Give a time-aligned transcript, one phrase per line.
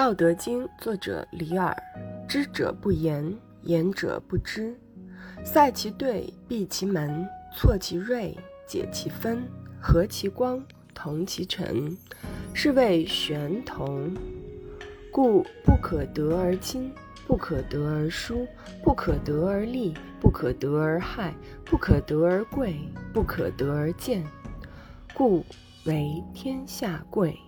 [0.00, 1.76] 道德经》作者李耳，
[2.26, 4.74] 知者不言，言者不知。
[5.44, 8.34] 塞其兑，闭其门，错其锐，
[8.66, 9.46] 解其分，
[9.78, 11.94] 和其光，同其尘，
[12.54, 14.16] 是谓玄同。
[15.12, 16.90] 故不可得而亲，
[17.26, 18.46] 不可得而疏，
[18.82, 22.74] 不可得而利，不可得而害，不可得而贵，
[23.12, 24.24] 不可得而贱，
[25.12, 25.44] 故
[25.84, 27.38] 为天下贵。